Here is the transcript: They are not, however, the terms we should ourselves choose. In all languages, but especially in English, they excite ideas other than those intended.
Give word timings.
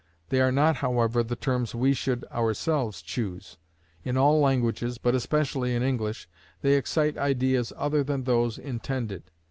They 0.29 0.41
are 0.41 0.51
not, 0.51 0.77
however, 0.77 1.21
the 1.21 1.35
terms 1.35 1.75
we 1.75 1.93
should 1.93 2.25
ourselves 2.31 3.03
choose. 3.03 3.57
In 4.03 4.17
all 4.17 4.39
languages, 4.39 4.97
but 4.97 5.13
especially 5.13 5.75
in 5.75 5.83
English, 5.83 6.27
they 6.63 6.73
excite 6.73 7.19
ideas 7.19 7.71
other 7.77 8.03
than 8.03 8.23
those 8.23 8.57
intended. 8.57 9.29